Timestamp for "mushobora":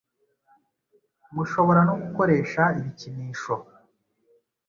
1.33-1.81